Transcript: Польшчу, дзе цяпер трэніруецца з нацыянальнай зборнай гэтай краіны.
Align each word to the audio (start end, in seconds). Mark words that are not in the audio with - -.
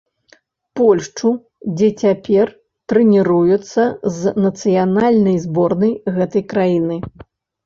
Польшчу, 0.79 1.29
дзе 1.81 1.89
цяпер 2.05 2.47
трэніруецца 2.93 3.83
з 4.17 4.35
нацыянальнай 4.47 5.37
зборнай 5.45 5.93
гэтай 6.19 6.43
краіны. 6.57 6.97